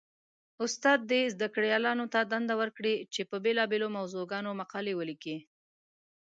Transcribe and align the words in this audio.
استاد 0.65 0.99
دې 1.11 1.21
زده 1.33 1.47
کړيالانو 1.55 2.05
ته 2.13 2.19
دنده 2.31 2.55
ورکړي؛ 2.61 2.95
چې 3.13 3.21
په 3.29 3.35
بېلابېلو 3.43 3.87
موضوعګانو 3.97 4.57
مقالې 4.61 4.93
وليکي. 4.95 5.37